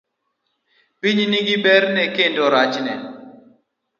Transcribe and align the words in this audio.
Piny 0.99 1.19
nigi 1.31 1.55
berne 1.63 2.03
kendo 2.15 2.43
rachne. 2.53 2.93